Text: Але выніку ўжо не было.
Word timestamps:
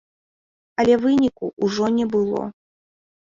Але 0.83 0.95
выніку 1.03 1.45
ўжо 1.67 1.91
не 1.97 2.05
было. 2.17 2.41